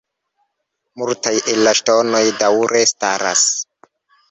Multaj 1.01 1.33
el 1.53 1.61
la 1.67 1.75
ŝtonoj 1.81 2.23
daŭre 2.41 2.83
staras. 2.95 3.47